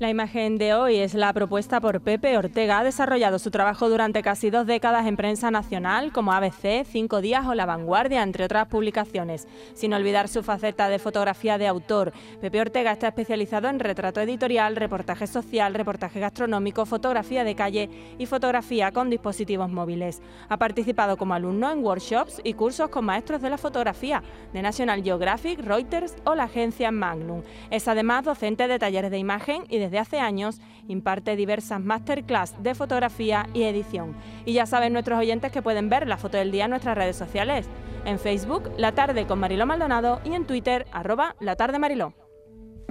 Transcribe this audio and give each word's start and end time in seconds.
La 0.00 0.08
imagen 0.08 0.56
de 0.56 0.72
hoy 0.72 0.96
es 0.96 1.12
la 1.12 1.30
propuesta 1.34 1.78
por 1.78 2.00
Pepe 2.00 2.38
Ortega. 2.38 2.78
Ha 2.78 2.84
desarrollado 2.84 3.38
su 3.38 3.50
trabajo 3.50 3.90
durante 3.90 4.22
casi 4.22 4.48
dos 4.48 4.66
décadas 4.66 5.06
en 5.06 5.18
prensa 5.18 5.50
nacional, 5.50 6.10
como 6.10 6.32
ABC, 6.32 6.86
Cinco 6.86 7.20
Días 7.20 7.44
o 7.46 7.52
La 7.52 7.66
Vanguardia, 7.66 8.22
entre 8.22 8.46
otras 8.46 8.66
publicaciones. 8.68 9.46
Sin 9.74 9.92
olvidar 9.92 10.28
su 10.28 10.42
faceta 10.42 10.88
de 10.88 10.98
fotografía 10.98 11.58
de 11.58 11.66
autor, 11.66 12.14
Pepe 12.40 12.62
Ortega 12.62 12.92
está 12.92 13.08
especializado 13.08 13.68
en 13.68 13.78
retrato 13.78 14.22
editorial, 14.22 14.74
reportaje 14.74 15.26
social, 15.26 15.74
reportaje 15.74 16.18
gastronómico, 16.18 16.86
fotografía 16.86 17.44
de 17.44 17.54
calle 17.54 17.90
y 18.16 18.24
fotografía 18.24 18.92
con 18.92 19.10
dispositivos 19.10 19.68
móviles. 19.68 20.22
Ha 20.48 20.56
participado 20.56 21.18
como 21.18 21.34
alumno 21.34 21.70
en 21.70 21.84
workshops 21.84 22.40
y 22.42 22.54
cursos 22.54 22.88
con 22.88 23.04
maestros 23.04 23.42
de 23.42 23.50
la 23.50 23.58
fotografía 23.58 24.22
de 24.54 24.62
National 24.62 25.02
Geographic, 25.02 25.60
Reuters 25.60 26.16
o 26.24 26.34
la 26.34 26.44
agencia 26.44 26.90
Magnum. 26.90 27.42
Es 27.70 27.86
además 27.86 28.24
docente 28.24 28.66
de 28.66 28.78
talleres 28.78 29.10
de 29.10 29.18
imagen 29.18 29.64
y 29.68 29.76
de 29.76 29.89
desde 29.90 29.98
hace 29.98 30.20
años 30.20 30.60
imparte 30.86 31.34
diversas 31.34 31.80
masterclass 31.80 32.54
de 32.62 32.76
fotografía 32.76 33.48
y 33.54 33.64
edición. 33.64 34.14
Y 34.44 34.52
ya 34.52 34.64
saben 34.64 34.92
nuestros 34.92 35.18
oyentes 35.18 35.50
que 35.50 35.62
pueden 35.62 35.88
ver 35.88 36.06
la 36.06 36.16
foto 36.16 36.36
del 36.36 36.52
día 36.52 36.66
en 36.66 36.70
nuestras 36.70 36.96
redes 36.96 37.16
sociales. 37.16 37.66
En 38.04 38.20
Facebook, 38.20 38.70
La 38.78 38.92
Tarde 38.94 39.26
con 39.26 39.40
Mariló 39.40 39.66
Maldonado 39.66 40.20
y 40.24 40.34
en 40.34 40.46
Twitter, 40.46 40.86
arroba 40.92 41.34
La 41.40 41.56
Tarde 41.56 41.80
Mariló. 41.80 42.14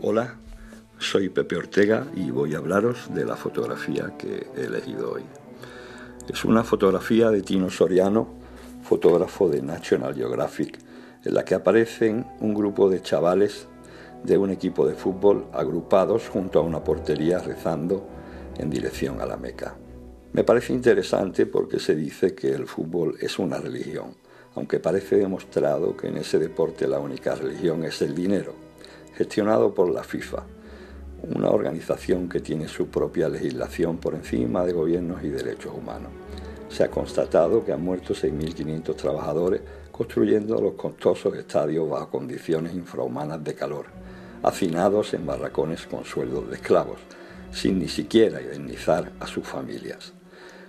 Hola, 0.02 0.39
soy 0.98 1.30
Pepe 1.30 1.55
Ortega 1.55 2.05
y 2.16 2.31
voy 2.31 2.53
a 2.53 2.58
hablaros 2.58 3.13
de 3.13 3.23
la 3.23 3.38
fotografía 3.38 4.13
que 4.17 4.47
he 4.58 4.66
elegido 4.66 5.13
hoy. 5.13 5.23
Es 6.27 6.44
una 6.44 6.66
fotografía 6.66 7.31
de 7.31 7.41
Tino 7.41 7.70
Soriano, 7.70 8.27
fotógrafo 8.84 9.47
de 9.47 9.61
National 9.61 10.16
Geographic, 10.16 10.80
en 11.23 11.34
la 11.34 11.45
que 11.45 11.55
aparecen 11.55 12.27
un 12.41 12.53
grupo 12.53 12.89
de 12.89 13.02
chavales 13.02 13.70
de 14.23 14.37
un 14.37 14.51
equipo 14.51 14.85
de 14.85 14.95
fútbol 14.95 15.45
agrupados 15.53 16.27
junto 16.27 16.59
a 16.59 16.61
una 16.61 16.83
portería 16.83 17.39
rezando 17.39 18.05
en 18.57 18.69
dirección 18.69 19.21
a 19.21 19.25
la 19.25 19.38
Meca. 19.38 19.75
Me 20.33 20.44
parece 20.44 20.73
interesante 20.73 21.45
porque 21.45 21.80
se 21.80 21.95
dice 21.95 22.35
que 22.35 22.52
el 22.52 22.67
fútbol 22.67 23.16
es 23.19 23.39
una 23.39 23.57
religión, 23.57 24.16
aunque 24.55 24.79
parece 24.79 25.16
demostrado 25.16 25.95
que 25.95 26.07
en 26.07 26.17
ese 26.17 26.38
deporte 26.38 26.88
la 26.88 26.99
única 26.99 27.33
religión 27.35 27.83
es 27.83 28.02
el 28.02 28.13
dinero, 28.13 28.53
gestionado 29.16 29.73
por 29.73 29.89
la 29.89 30.03
FIFA, 30.03 30.44
una 31.35 31.49
organización 31.49 32.29
que 32.29 32.41
tiene 32.41 32.67
su 32.67 32.88
propia 32.88 33.27
legislación 33.27 33.97
por 33.97 34.13
encima 34.13 34.66
de 34.66 34.73
gobiernos 34.73 35.23
y 35.23 35.29
derechos 35.29 35.73
humanos. 35.75 36.11
Se 36.69 36.83
ha 36.83 36.91
constatado 36.91 37.66
que 37.66 37.73
han 37.73 37.83
muerto 37.83 38.13
6.500 38.13 38.95
trabajadores 38.95 39.61
construyendo 39.91 40.61
los 40.61 40.73
costosos 40.73 41.35
estadios 41.35 41.89
bajo 41.89 42.09
condiciones 42.09 42.73
infrahumanas 42.73 43.44
de 43.44 43.55
calor 43.55 43.85
hacinados 44.43 45.13
en 45.13 45.25
barracones 45.25 45.85
con 45.85 46.05
sueldos 46.05 46.49
de 46.49 46.55
esclavos, 46.55 46.99
sin 47.51 47.79
ni 47.79 47.87
siquiera 47.87 48.41
indemnizar 48.41 49.11
a 49.19 49.27
sus 49.27 49.47
familias. 49.47 50.13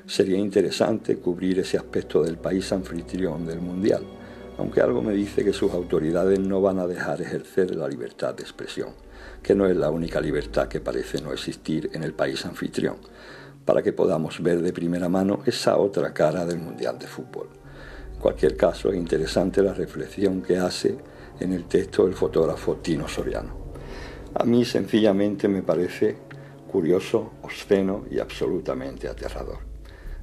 Sería 0.06 0.38
interesante 0.38 1.16
cubrir 1.18 1.60
ese 1.60 1.76
aspecto 1.76 2.22
del 2.22 2.36
país 2.38 2.72
anfitrión 2.72 3.46
del 3.46 3.60
Mundial, 3.60 4.02
aunque 4.58 4.80
algo 4.80 5.02
me 5.02 5.12
dice 5.12 5.44
que 5.44 5.52
sus 5.52 5.72
autoridades 5.72 6.40
no 6.40 6.60
van 6.60 6.78
a 6.78 6.86
dejar 6.86 7.22
ejercer 7.22 7.74
la 7.76 7.88
libertad 7.88 8.34
de 8.34 8.42
expresión, 8.42 8.90
que 9.42 9.54
no 9.54 9.66
es 9.66 9.76
la 9.76 9.90
única 9.90 10.20
libertad 10.20 10.68
que 10.68 10.80
parece 10.80 11.22
no 11.22 11.32
existir 11.32 11.90
en 11.92 12.02
el 12.02 12.12
país 12.12 12.44
anfitrión, 12.44 12.96
para 13.64 13.82
que 13.82 13.92
podamos 13.92 14.42
ver 14.42 14.62
de 14.62 14.72
primera 14.72 15.08
mano 15.08 15.42
esa 15.46 15.76
otra 15.78 16.12
cara 16.12 16.44
del 16.44 16.58
Mundial 16.58 16.98
de 16.98 17.06
Fútbol. 17.06 17.48
En 18.14 18.20
cualquier 18.20 18.56
caso, 18.56 18.90
es 18.90 18.96
interesante 18.96 19.62
la 19.62 19.72
reflexión 19.72 20.42
que 20.42 20.58
hace 20.58 20.98
en 21.38 21.52
el 21.52 21.64
texto 21.64 22.06
el 22.06 22.14
fotógrafo 22.14 22.76
Tino 22.76 23.08
Soriano. 23.08 23.59
A 24.34 24.44
mí 24.44 24.64
sencillamente 24.64 25.48
me 25.48 25.62
parece 25.62 26.16
curioso, 26.70 27.32
obsceno 27.42 28.04
y 28.10 28.20
absolutamente 28.20 29.08
aterrador. 29.08 29.58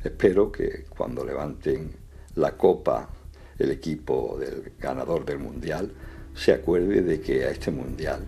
Espero 0.03 0.51
que 0.51 0.85
cuando 0.89 1.25
levanten 1.25 1.91
la 2.35 2.51
copa 2.55 3.09
el 3.59 3.71
equipo 3.71 4.37
del 4.39 4.73
ganador 4.79 5.25
del 5.25 5.39
Mundial 5.39 5.91
se 6.33 6.53
acuerde 6.53 7.01
de 7.01 7.19
que 7.19 7.45
a 7.45 7.49
este 7.49 7.71
Mundial 7.71 8.21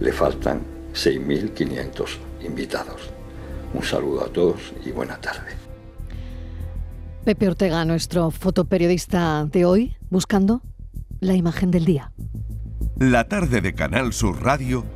le 0.00 0.12
faltan 0.12 0.62
6.500 0.94 2.18
invitados. 2.44 3.10
Un 3.74 3.82
saludo 3.82 4.24
a 4.24 4.28
todos 4.28 4.72
y 4.84 4.92
buena 4.92 5.20
tarde. 5.20 5.50
Pepe 7.24 7.48
Ortega, 7.48 7.84
nuestro 7.84 8.30
fotoperiodista 8.30 9.44
de 9.44 9.64
hoy, 9.64 9.96
buscando 10.10 10.62
la 11.20 11.34
imagen 11.34 11.72
del 11.72 11.84
día. 11.84 12.12
La 12.98 13.28
tarde 13.28 13.60
de 13.60 13.74
Canal 13.74 14.12
Sur 14.12 14.42
Radio 14.42 14.84